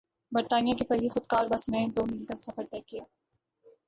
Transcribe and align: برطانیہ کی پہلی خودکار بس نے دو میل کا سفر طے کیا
برطانیہ 0.31 0.73
کی 0.73 0.85
پہلی 0.85 1.09
خودکار 1.09 1.45
بس 1.47 1.67
نے 1.69 1.85
دو 1.95 2.05
میل 2.05 2.23
کا 2.25 2.35
سفر 2.41 2.63
طے 2.71 2.81
کیا 2.81 3.03